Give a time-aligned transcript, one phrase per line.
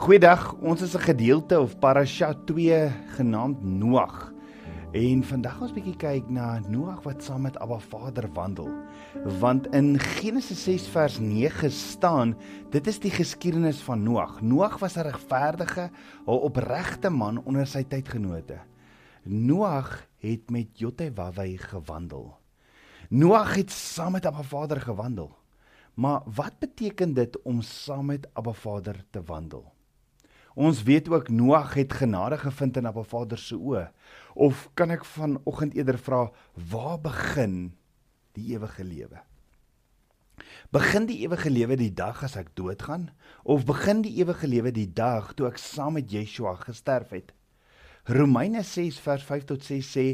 [0.00, 4.32] Goeiedag, ons is 'n gedeelte of Parasha 2 genaamd Noag.
[4.92, 8.68] En vandag ons bietjie kyk na Noag wat saam met Abba Vader wandel.
[9.40, 12.36] Want in Genesis 6 vers 9 staan,
[12.70, 14.40] dit is die geskiedenis van Noag.
[14.40, 15.90] Noag was 'n regverdige,
[16.26, 18.58] 'n opregte man onder sy tydgenote.
[19.22, 22.38] Noag het met Jotewawei gewandel.
[23.08, 25.36] Noag het saam met Abba Vader gewandel.
[25.94, 29.78] Maar wat beteken dit om saam met Abba Vader te wandel?
[30.54, 33.86] Ons weet ook Noag het genade gevind in Abba Vader se oë.
[34.34, 36.30] Of kan ek vanoggend eerder vra
[36.70, 37.72] waar begin
[38.34, 39.22] die ewige lewe?
[40.70, 43.10] Begin die ewige lewe die dag as ek doodgaan
[43.42, 47.34] of begin die ewige lewe die dag toe ek saam met Yeshua gesterf het?
[48.08, 50.04] Romeine 6 vers 5 tot 6 sê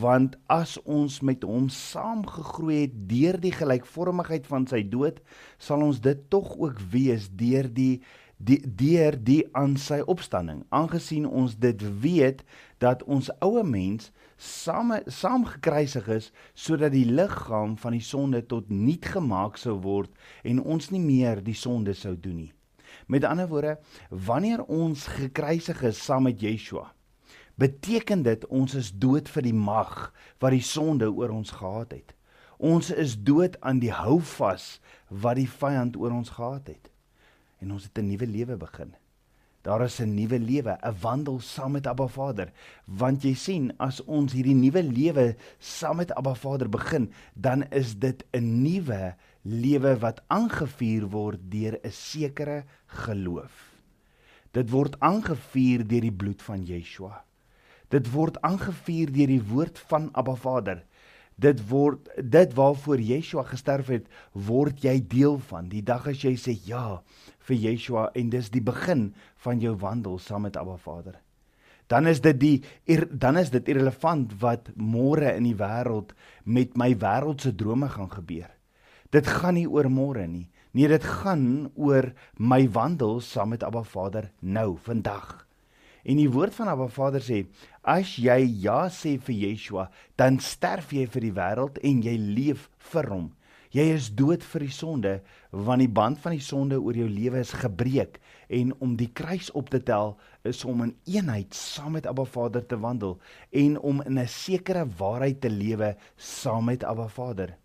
[0.00, 5.22] want as ons met hom saamgegroei het deur die gelykvormigheid van sy dood
[5.58, 8.02] sal ons dit tog ook wees deur die
[8.38, 10.64] die deur die aan sy opstanding.
[10.74, 12.42] Aangesien ons dit weet
[12.82, 18.68] dat ons oue mens saam saam gekruisig is sodat die liggaam van die sonde tot
[18.70, 20.10] niet gemaak sou word
[20.42, 22.52] en ons nie meer die sonde sou doen nie.
[23.06, 23.78] Met ander woorde
[24.10, 26.90] wanneer ons gekruisig is saam met Yeshua
[27.54, 30.10] beteken dit ons is dood vir die mag
[30.42, 32.16] wat die sonde oor ons gehad het.
[32.58, 36.90] Ons is dood aan die houvas wat die vyand oor ons gehad het
[37.64, 38.94] en ons het 'n nuwe lewe begin.
[39.64, 42.52] Daar is 'n nuwe lewe, 'n wandel saam met Abba Vader.
[42.84, 47.98] Want jy sien, as ons hierdie nuwe lewe saam met Abba Vader begin, dan is
[47.98, 53.72] dit 'n nuwe lewe wat aangevuur word deur 'n sekere geloof.
[54.52, 57.24] Dit word aangevuur deur die bloed van Yeshua.
[57.88, 60.84] Dit word aangevuur deur die woord van Abba Vader
[61.36, 65.68] dit word dit waarvoor Yeshua gesterf het, word jy deel van.
[65.68, 67.02] Die dag as jy sê ja
[67.48, 69.12] vir Yeshua en dis die begin
[69.44, 71.18] van jou wandel saam met Abba Vader.
[71.86, 72.56] Dan is dit die
[73.10, 76.14] dan is dit irrelevant wat môre in die wêreld
[76.44, 78.48] met my wêreldse drome gaan gebeur.
[79.12, 80.48] Dit gaan nie oor môre nie.
[80.74, 85.44] Nee, dit gaan oor my wandel saam met Abba Vader nou, vandag.
[86.04, 87.46] En die woord van Abba Vader sê:
[87.80, 89.88] As jy ja sê vir Yeshua,
[90.20, 93.32] dan sterf jy vir die wêreld en jy leef vir hom.
[93.74, 95.12] Jy is dood vir die sonde,
[95.50, 98.20] want die band van die sonde oor jou lewe is gebreek
[98.54, 100.14] en om die kruis op te tel
[100.46, 103.16] is om in eenheid saam met Abba Vader te wandel
[103.50, 107.56] en om in 'n sekere waarheid te lewe saam met Abba Vader.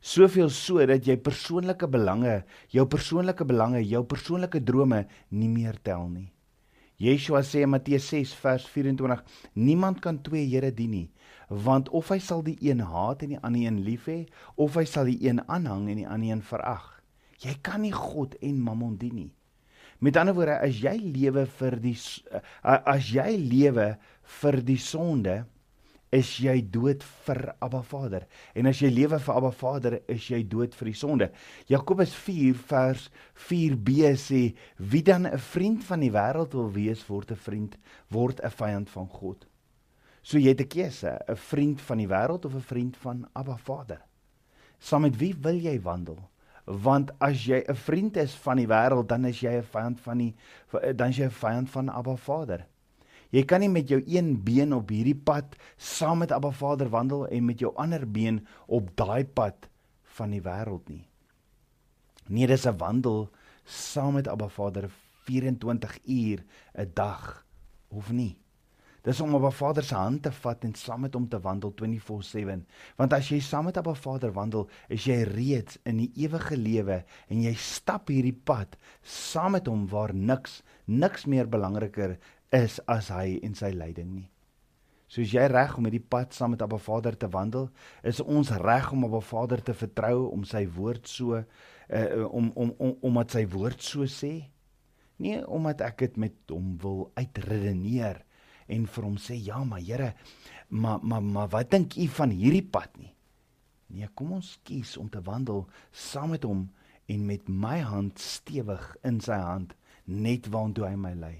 [0.00, 6.08] Soveel so dat jy persoonlike belange, jou persoonlike belange, jou persoonlike drome nie meer tel
[6.08, 6.33] nie.
[7.04, 9.20] Yeshua sê in Matteus 6 vers 24:
[9.54, 11.08] Niemand kan twee Here dien nie,
[11.48, 14.22] want of hy sal die een haat en die ander een lief hê,
[14.56, 16.86] of hy sal die een aanhang en die ander een verag.
[17.44, 19.32] Jy kan nie God en Mammon dien nie.
[20.00, 21.96] Met ander woorde, as jy lewe vir die
[22.64, 23.90] as jy lewe
[24.40, 25.42] vir die sonde,
[26.14, 28.26] is jy dood vir Abba Vader.
[28.54, 31.30] En as jy lewe vir Abba Vader, is jy dood vir die sonde.
[31.70, 33.08] Jakobus 4 vers
[33.48, 34.42] 4b sê:
[34.78, 37.76] Wie dan 'n vriend van die wêreld wil wees, word 'n vriend,
[38.10, 39.46] word 'n vyand van God.
[40.22, 43.56] So jy het 'n keuse, 'n vriend van die wêreld of 'n vriend van Abba
[43.56, 44.00] Vader.
[44.78, 46.18] Saam met wie wil jy wandel?
[46.64, 50.18] Want as jy 'n vriend is van die wêreld, dan is jy 'n vyand van
[50.18, 50.34] die
[50.94, 52.66] dan is jy 'n vyand van Abba Vader.
[53.34, 57.24] Jy kan nie met jou een been op hierdie pad saam met Abba Vader wandel
[57.26, 59.66] en met jou ander been op daai pad
[60.14, 61.02] van die wêreld nie.
[62.28, 63.30] Nee, dis 'n wandel
[63.64, 64.90] saam met Abba Vader
[65.26, 66.44] 24 uur
[66.78, 67.46] 'n dag
[67.88, 68.38] of nie.
[69.04, 72.62] Dis om Abba Vader se hand te vat en saam met hom te wandel 24/7.
[72.96, 77.04] Want as jy saam met Abba Vader wandel, is jy reeds in die ewige lewe
[77.28, 82.16] en jy stap hierdie pad saam met hom waar niks niks meer belangriker
[82.50, 84.28] is as hy en sy lyding nie.
[85.06, 87.68] Soos jy reg om met die pad saam met Abba Vader te wandel,
[88.02, 92.72] is ons reg om Abba Vader te vertrou om sy woord so uh, om om
[92.78, 94.48] om omdat sy woord so sê.
[95.20, 98.23] Nie omdat ek dit met hom wil uitredeneer
[98.66, 100.14] en vir hom sê ja, maar Here,
[100.68, 103.14] maar maar maar wat dink u van hierdie pad nie?
[103.94, 106.68] Nee, kom ons kies om te wandel saam met hom
[107.06, 109.74] en met my hand stewig in sy hand
[110.04, 111.34] net waantoe hy my lei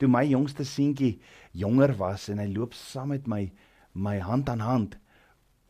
[0.00, 1.18] toe my jongste seentjie
[1.62, 3.42] jonger was en hy loop saam met my
[3.92, 4.96] my hand aan hand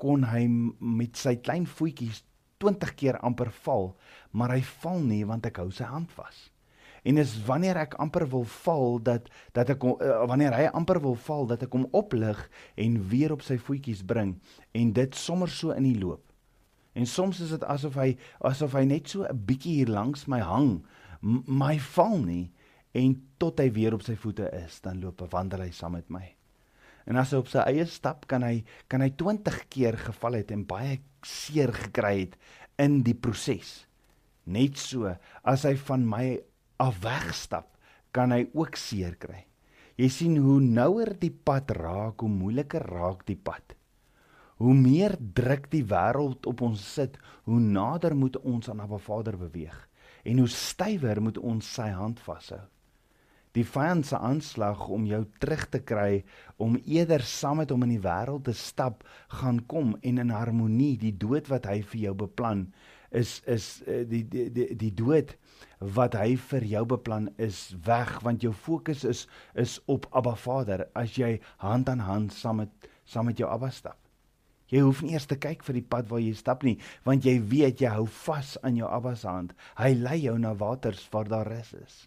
[0.00, 2.22] kon hy met sy klein voetjies
[2.62, 3.92] 20 keer amper val
[4.31, 6.48] maar hy val nie want ek hou sy hand vas
[7.05, 11.14] en is wanneer ek amper wil val dat dat ek uh, wanneer hy amper wil
[11.14, 12.41] val dat ek hom oplig
[12.76, 14.37] en weer op sy voetjies bring
[14.73, 16.25] en dit sommer so in die loop
[16.94, 20.41] en soms is dit asof hy asof hy net so 'n bietjie hier langs my
[20.41, 20.81] hang
[21.23, 22.50] hy val nie
[22.97, 26.08] en tot hy weer op sy voete is, dan loop hy wandel hy saam met
[26.12, 26.25] my.
[27.08, 28.61] En as hy op sy eie stap kan hy
[28.91, 32.37] kan hy 20 keer geval het en baie seer gekry het
[32.81, 33.87] in die proses.
[34.50, 35.11] Net so
[35.49, 36.25] as hy van my
[36.80, 37.68] af wegstap,
[38.10, 39.44] kan hy ook seer kry.
[40.00, 43.76] Jy sien hoe nouer die pad raak, hoe moeiliker raak die pad.
[44.60, 47.16] Hoe meer druk die wêreld op ons sit,
[47.48, 49.86] hoe nader moet ons aan Abba Vader beweeg
[50.28, 52.60] en hoe stywer moet ons sy hand vashou.
[53.56, 56.20] Die vyand se aanslag om jou terug te kry
[56.62, 59.02] om eerder saam met hom in die wêreld te stap
[59.40, 62.68] gaan kom en in harmonie die dood wat hy vir jou beplan
[63.10, 65.34] is is uh, die, die die die dood
[65.96, 70.86] wat hy vir jou beplan is weg want jou fokus is is op Abba Vader
[70.94, 73.98] as jy hand aan hand saam met saam met jou Abba stap.
[74.70, 76.76] Jy hoef nie eers te kyk vir die pad waar jy stap nie
[77.08, 79.54] want jy weet jy hou vas aan jou Abba se hand.
[79.80, 82.06] Hy lei jou na waters waar daar rus is.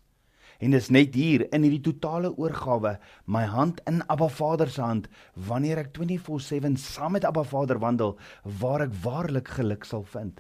[0.64, 2.94] En dis net hier in hierdie totale oorgawe,
[3.26, 8.18] my hand in Abba Vader se hand, wanneer ek 24/7 saam met Abba Vader wandel,
[8.62, 10.40] waar ek waarlik geluk sal vind.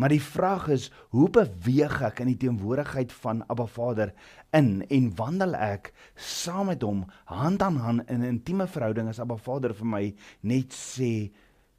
[0.00, 4.14] Maar die vraag is, hoe beweeg ek in die teenwoordigheid van Abba Vader
[4.56, 9.20] in en wandel ek saam met hom hand aan hand in 'n intieme verhouding as
[9.20, 10.04] Abba Vader vir my
[10.40, 11.30] net sê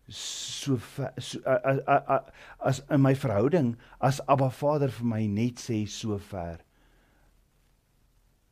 [0.07, 0.77] so,
[1.17, 2.21] so as, as,
[2.59, 6.61] as in my verhouding as Abba Vader vir my net sê so ver.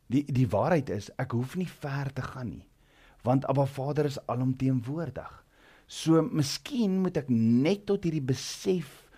[0.10, 2.65] Die die waarheid is ek hoef nie ver te gaan nie
[3.24, 5.45] want Abba Vader is alomteenwoordig.
[5.86, 9.09] So miskien moet ek net tot hierdie besef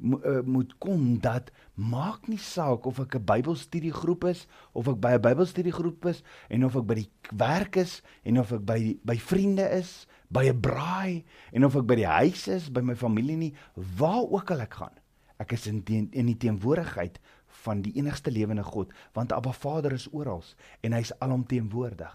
[0.00, 5.12] uh, moet kom dat maak nie saak of ek 'n Bybelstudiegroep is of ek by
[5.14, 9.16] 'n Bybelstudiegroep is en of ek by die werk is en of ek by by
[9.18, 13.36] vriende is, by 'n braai en of ek by die huis is, by my familie
[13.36, 14.96] nie, waar ook al ek gaan.
[15.38, 19.92] Ek is in die, in die teenwoordigheid van die enigste lewende God, want Abba Vader
[19.92, 20.44] is oral
[20.82, 22.14] en hy's alomteenwoordig.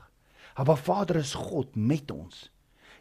[0.55, 2.47] Abba Vader is God met ons.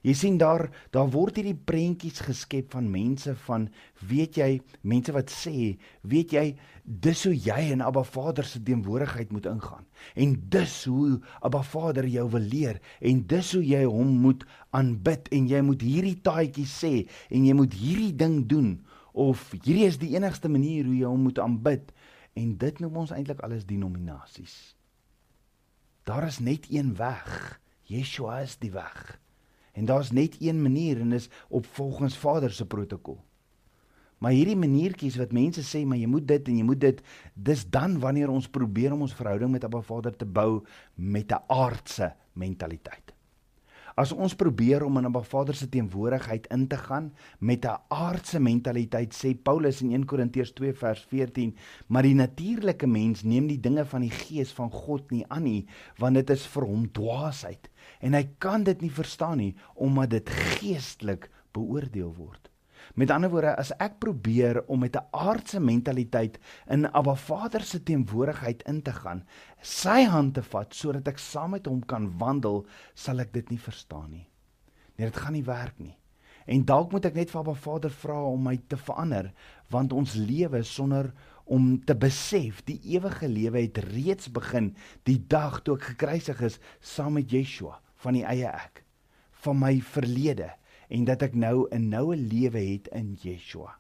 [0.07, 3.65] Jy sien daar daar word hierdie prentjies geskep van mense van
[4.07, 5.73] weet jy mense wat sê
[6.07, 6.45] weet jy
[6.87, 9.83] dis hoe jy in Abba Vader se teenwoordigheid moet ingaan.
[10.15, 12.79] En dis hoe Abba Vader jou wil leer.
[13.03, 15.27] En dis hoe jy hom moet aanbid.
[15.35, 16.93] En jy moet hierdie taaitjie sê.
[17.27, 18.71] En jy moet hierdie ding doen.
[19.11, 21.91] Of hierdie is die enigste manier hoe jy hom moet aanbid.
[22.39, 24.77] En dit noem ons eintlik alles denominasies.
[26.07, 27.59] Daar is net een weg.
[27.91, 29.17] Yeshua is die weg
[29.77, 33.19] En daar's net een manier en dis op volgens Vader se protokol.
[34.19, 37.03] Maar hierdie maniertjies wat mense sê maar jy moet dit en jy moet dit,
[37.35, 40.65] dis dan wanneer ons probeer om ons verhouding met Abba Vader te bou
[40.95, 43.16] met 'n aardse mentaliteit.
[43.97, 47.07] As ons probeer om in Abba Vader se teenwoordigheid in te gaan
[47.39, 51.57] met 'n aardse mentaliteit, sê Paulus in 1 Korintiërs 2 vers 14,
[51.87, 55.67] maar die natuurlike mens neem die dinge van die gees van God nie aan nie,
[55.97, 57.71] want dit is vir hom dwaasheid
[58.01, 62.51] en hy kan dit nie verstaan nie omdat dit geestelik beoordeel word.
[62.97, 67.83] Met ander woorde, as ek probeer om met 'n aardse mentaliteit in Abba Vader se
[67.83, 69.25] teenwoordigheid in te gaan,
[69.61, 73.59] sy hand te vat sodat ek saam met hom kan wandel, sal ek dit nie
[73.59, 74.27] verstaan nie.
[74.97, 75.97] Nee, dit gaan nie werk nie.
[76.47, 79.33] En dalk moet ek net vir Abba Vader vra om my te verander,
[79.69, 81.13] want ons lewe sonder
[81.45, 86.59] om te besef die ewige lewe het reeds begin die dag toe ek gekruisig is
[86.81, 88.85] saam met Yeshua van die eie ek
[89.45, 90.51] van my verlede
[90.89, 93.79] en dat ek nou 'n noue lewe het in Yeshua.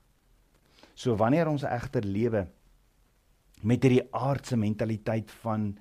[0.94, 2.46] So wanneer ons egter lewe
[3.62, 5.76] met hierdie aardse mentaliteit van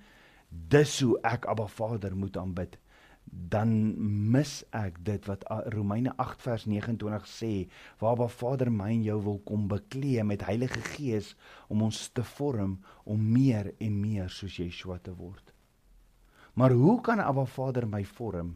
[0.49, 2.77] dis hoe ek Abba Vader moet aanbid,
[3.25, 3.69] dan
[4.31, 7.67] mis ek dit wat Romeine 8 vers 29 sê,
[7.99, 11.33] waar Abba Vader my en jou wil kom beklee met Heilige Gees
[11.67, 15.51] om ons te vorm om meer en meer soos Yeshua te word.
[16.53, 18.55] Maar hoe kan Abba Vader my vorm?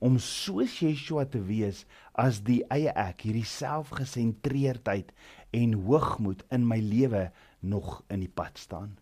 [0.00, 1.84] Om soos Yeshua te wees
[2.18, 5.12] as die eie ek, hierdie selfgesentreerdheid
[5.56, 7.28] en hoogmoed in my lewe
[7.60, 8.96] nog in die pad staan.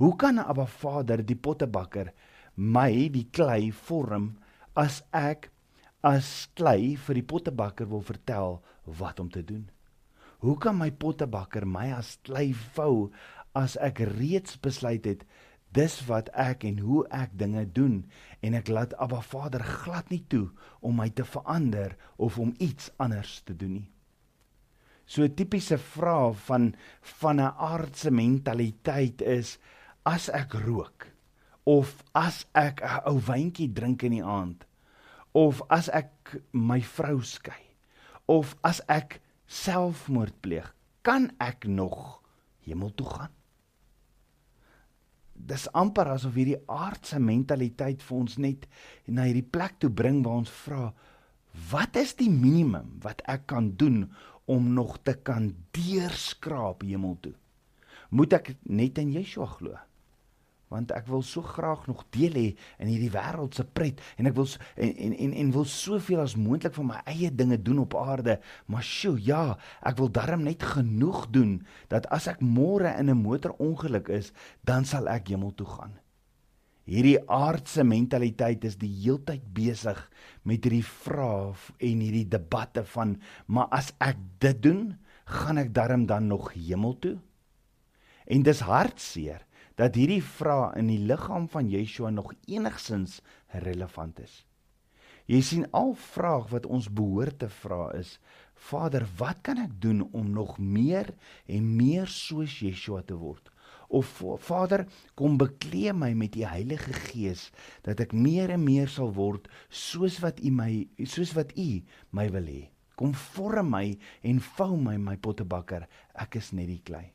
[0.00, 2.12] Hoe kan Abba Vader die pottebakker
[2.56, 4.36] my die klei vorm
[4.78, 5.50] as ek
[6.06, 8.60] as klei vir die pottebakker wil vertel
[9.00, 9.66] wat om te doen?
[10.40, 13.10] Hoe kan my pottebakker my as klei vou
[13.52, 15.26] as ek reeds besluit het
[15.76, 18.02] dis wat ek en hoe ek dinge doen
[18.42, 20.48] en ek laat Abba Vader glad nie toe
[20.80, 23.88] om my te verander of om iets anders te doen nie.
[25.06, 29.58] So 'n tipiese vraag van van 'n aardse mentaliteit is
[30.04, 31.06] as ek rook
[31.64, 34.66] of as ek 'n ou wyntjie drink in die aand
[35.32, 37.64] of as ek my vrou skei
[38.26, 42.22] of as ek selfmoord pleeg, kan ek nog
[42.62, 43.39] hemel toe gaan?
[45.46, 48.66] Dis amper asof hierdie aardse mentaliteit vir ons net
[49.06, 50.90] na hierdie plek toe bring waar ons vra
[51.70, 54.04] wat is die minimum wat ek kan doen
[54.50, 57.34] om nog te kan deurskraap hemel toe?
[58.10, 59.78] Moet ek net in Yeshua glo
[60.70, 62.46] want ek wil so graag nog deel hê
[62.78, 63.98] in hierdie wêreld se pret.
[64.16, 64.46] En ek wil
[64.76, 68.38] en en en, en wil soveel as moontlik van my eie dinge doen op aarde.
[68.70, 69.44] Maar sjoe ja
[69.86, 71.58] ek wil darm net genoeg doen
[71.90, 75.98] dat as ek môre in 'n motorongeluk is dan sal ek hemel toe gaan.
[76.86, 79.98] Hierdie aardse mentaliteit is die heeltyd besig
[80.42, 86.06] met hierdie vrae en hierdie debatte van maar as ek dit doen gaan ek darm
[86.06, 87.18] dan nog hemel toe?
[88.26, 89.46] En dis hartseer
[89.80, 93.20] dat hierdie vraag in die liggaam van Yeshua nog enigsins
[93.64, 94.42] relevant is.
[95.30, 98.18] Jy sien al vraag wat ons behoort te vra is:
[98.70, 101.12] Vader, wat kan ek doen om nog meer
[101.46, 103.48] en meer soos Yeshua te word?
[103.88, 104.10] Of
[104.44, 104.84] Vader,
[105.18, 107.48] kom bekleë my met u Heilige Gees
[107.86, 110.72] dat ek meer en meer sal word soos wat u my
[111.06, 111.70] soos wat u
[112.10, 112.66] my wil hê.
[113.00, 113.86] Kom vorm my
[114.22, 115.88] en vou my my pottebakker.
[116.14, 117.08] Ek is net die klei.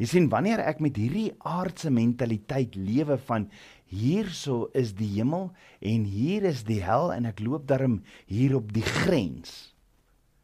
[0.00, 3.48] Jy sien wanneer ek met hierdie aardse mentaliteit lewe van
[3.92, 5.50] hierso is die hemel
[5.84, 9.72] en hier is die hel en ek loop daarom hier op die grens.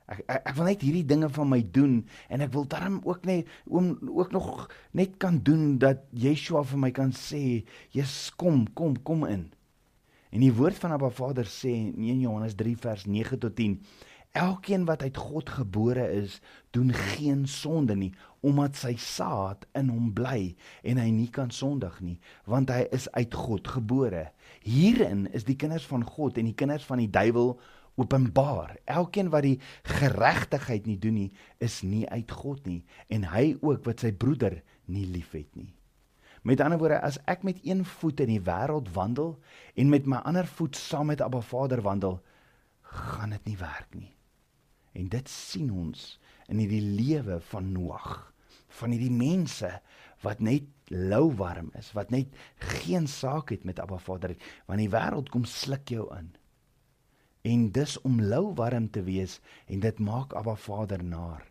[0.09, 2.01] Ek, ek ek wil net hierdie dinge van my doen
[2.33, 6.81] en ek wil daarom ook net oom ook nog net kan doen dat Yeshua vir
[6.85, 9.51] my kan sê, "Jesus, kom, kom, kom in."
[10.31, 13.81] En die woord van Abba Vader sê in Johannes 3 vers 9 tot 10
[14.33, 20.13] Elkeen wat uit God gebore is, doen geen sonde nie, omdat sy saad in hom
[20.15, 20.55] bly
[20.87, 24.29] en hy nie kan sondig nie, want hy is uit God gebore.
[24.63, 27.57] Hierin is die kinders van God en die kinders van die duiwel
[27.99, 28.77] openbaar.
[28.87, 29.59] Elkeen wat die
[29.89, 34.61] geregtigheid nie doen nie, is nie uit God nie en hy ook wat sy broeder
[34.87, 35.73] nie liefhet nie.
[36.47, 39.35] Met ander woorde, as ek met een voet in die wêreld wandel
[39.75, 42.21] en met my ander voet saam met Abba Vader wandel,
[42.89, 44.13] gaan dit nie werk nie.
[44.99, 46.07] En dit sien ons
[46.51, 48.33] in hierdie lewe van Noag,
[48.81, 49.71] van hierdie mense
[50.25, 52.35] wat net lou warm is, wat net
[52.73, 54.35] geen saak het met Abba Vader,
[54.67, 56.33] want die wêreld kom sluk jou in.
[57.47, 59.39] En dis om lou warm te wees
[59.71, 61.47] en dit maak Abba Vader naar.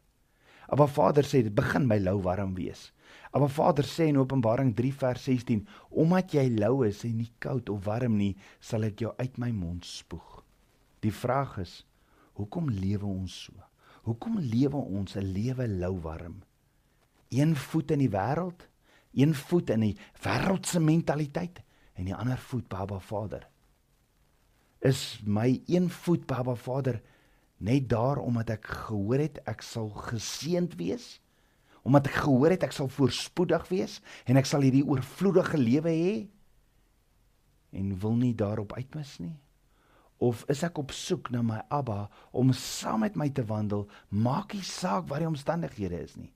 [0.67, 2.89] Abba Vader sê dit begin by lou warm wees.
[3.31, 5.63] Abba Vader sê in Openbaring 3 vers 16,
[6.03, 9.53] omdat jy lou is en nie koud of warm nie, sal ek jou uit my
[9.55, 10.41] mond spoeg.
[11.05, 11.79] Die vraag is,
[12.37, 13.53] Hoekom lewe ons so?
[14.05, 16.43] Hoekom lewe ons 'n lewe lou warm?
[17.29, 18.67] Een voet in die wêreld,
[19.13, 21.63] een voet in die wêreldse mentaliteit
[21.93, 23.47] en die ander voet by Baba Vader.
[24.79, 27.01] Is my een voet by Baba Vader
[27.57, 31.19] net daar omdat ek gehoor het ek sal geseënd wees?
[31.81, 36.27] Omdat ek gehoor het ek sal voorspoedig wees en ek sal hierdie oorvloedige lewe hê?
[37.71, 39.35] En wil nie daarop uitmis nie?
[40.17, 44.53] Of is ek op soek na my Abba om saam met my te wandel, maak
[44.53, 46.31] nie saak wat die omstandighede is nie.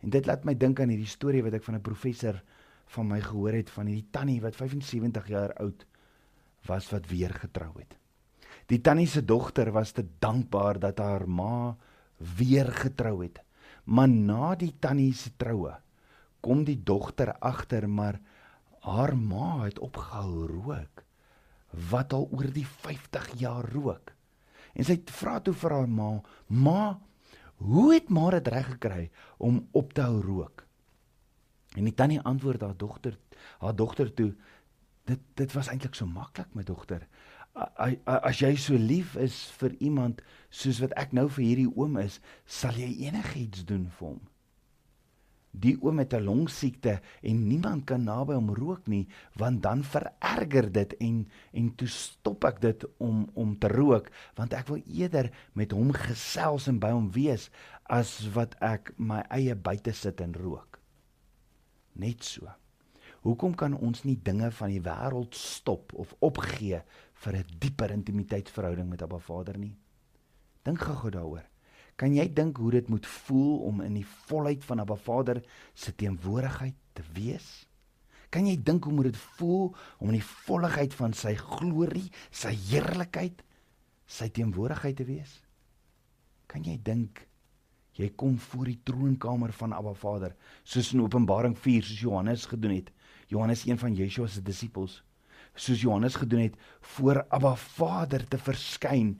[0.00, 2.42] En dit laat my dink aan hierdie storie wat ek van 'n professor
[2.94, 5.84] van my gehoor het van hierdie tannie wat 75 jaar oud
[6.66, 7.96] was wat weer getrou het.
[8.66, 11.76] Die tannie se dogter was te dankbaar dat haar ma
[12.36, 13.40] weer getrou het.
[13.84, 15.76] Maar na die tannie se troue
[16.40, 18.20] kom die dogter agter maar
[18.80, 21.07] haar ma het opgehou rook
[21.90, 24.12] wat al oor die 50 jaar rook.
[24.74, 27.00] En sy vra toe vir haar ma: "Ma,
[27.56, 30.66] hoe het maar dit reg gekry om op te hou rook?"
[31.76, 33.18] En die tannie antwoord haar dogter,
[33.58, 34.34] haar dogter toe:
[35.04, 37.08] "Dit dit was eintlik so maklik, my dogter.
[38.04, 42.20] As jy so lief is vir iemand soos wat ek nou vir hierdie oom is,
[42.46, 44.20] sal jy enigiets doen vir hom."
[45.52, 50.72] Die oom met 'n longsiekte en niemand kan naby hom rook nie want dan vererger
[50.72, 55.30] dit en en toe stop ek dit om om te rook want ek wil eerder
[55.52, 57.50] met hom gesels en by hom wees
[57.88, 60.78] as wat ek my eie buite sit en rook.
[61.92, 62.48] Net so.
[63.24, 66.82] Hoekom kan ons nie dinge van die wêreld stop of opgee
[67.14, 69.76] vir 'n dieper intimiteitsverhouding met Abba Vader nie?
[70.62, 71.48] Dink gou daaroor
[71.98, 75.42] Kan jy dink hoe dit moet voel om in die volheid van 'n Baba Vader
[75.74, 77.66] se teenwoordigheid te wees?
[78.30, 82.54] Kan jy dink hoe moet dit voel om in die volheid van sy glorie, sy
[82.54, 83.42] heerlikheid,
[84.06, 85.42] sy teenwoordigheid te wees?
[86.46, 87.26] Kan jy dink
[87.92, 92.74] jy kom voor die troonkamer van Abba Vader soos in Openbaring 4 soos Johannes gedoen
[92.74, 92.92] het.
[93.26, 95.02] Johannes een van Yeshua se disippels
[95.58, 99.16] soos Johannes gedoen het voor Abba Vader te verskyn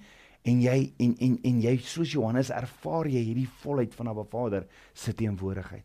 [0.49, 4.67] en jy en en en jy soos Johannes ervaar jy hierdie volheid van Abba Vader
[4.95, 5.85] se teenwoordigheid.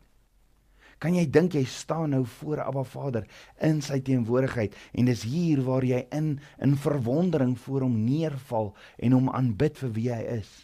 [1.02, 3.26] Kan jy dink jy staan nou voor Abba Vader
[3.66, 9.18] in sy teenwoordigheid en dis hier waar jy in in verwondering voor hom neerval en
[9.18, 10.54] hom aanbid vir wie hy is.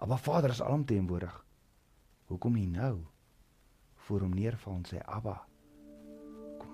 [0.00, 1.34] Abba Vader is alomteenwoordig.
[2.30, 3.04] Hoekom nie nou
[4.06, 5.42] voor hom neerval en sê Abba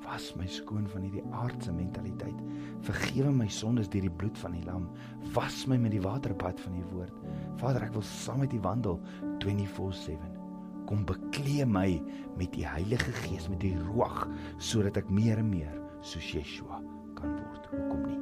[0.05, 2.39] was my skoon van hierdie aardse mentaliteit.
[2.87, 4.89] Vergewe my sondes deur die bloed van die lam.
[5.37, 7.15] Was my met die waterbad van u woord.
[7.61, 9.01] Vader, ek wil saam met u wandel
[9.45, 10.39] 24/7.
[10.87, 12.03] Kom beklee my
[12.37, 14.27] met u Heilige Gees, met die Ruach,
[14.59, 16.83] sodat ek meer en meer soos Yeshua
[17.15, 17.71] kan word.
[17.71, 18.19] Hoekom nie?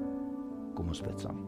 [0.77, 1.41] Kom ons bid saam.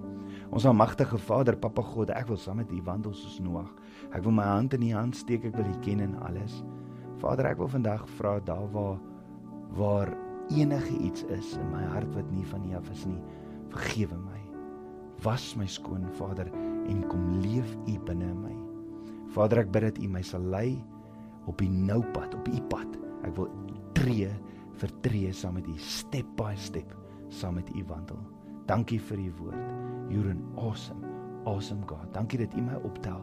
[0.53, 3.71] Ons almagtige Vader, Papa God, ek wil saam met U wandel soos Noag.
[4.13, 6.63] Ek wil my hand in U hand steek, ek wil U ken in alles.
[7.23, 8.99] Vader, ek wil vandag vra daar waar
[9.77, 10.13] waar
[10.53, 13.21] enige iets is in my hart wat nie van U af is nie,
[13.73, 14.41] vergewe my.
[15.23, 16.51] Was my skoon, Vader,
[16.91, 18.55] en kom leef U binne my.
[19.33, 20.77] Vader, ek bid dat U my sal lei
[21.51, 22.99] op die nou pad, op U pad.
[23.27, 23.49] Ek wil
[23.97, 24.29] tree
[24.81, 26.97] vir tree saam met U, step by step
[27.33, 28.19] saam met U wandel.
[28.69, 29.71] Dankie vir U woord.
[30.13, 31.07] You're an awesome,
[31.49, 32.11] awesome God.
[32.15, 33.23] Dankie dat U my optel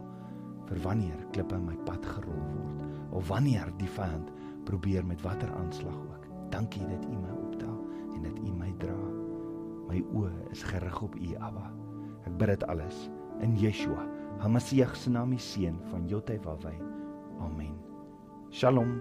[0.69, 2.83] vir wanneer klippe in my pad gerol word
[3.17, 4.29] of wanneer die vyand
[4.69, 6.18] probeer met watter aanslag ook.
[6.49, 7.77] Dankie dat U my optel
[8.15, 8.97] en dat U my dra.
[9.89, 11.69] My oë is gerig op U, Abba.
[12.25, 13.09] Ek bid dit alles
[13.41, 14.05] in Yeshua,
[14.39, 16.75] Hamasiach se naam, die seun van Jotevawai.
[17.39, 17.75] Amen.
[18.51, 18.99] Shalom.